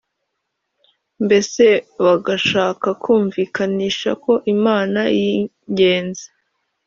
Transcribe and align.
mbese 1.25 1.65
bagashaka 2.05 2.87
kumvikanisha 3.03 4.09
ko 4.23 4.31
Imana 4.53 4.99
yingenzi 5.19 6.25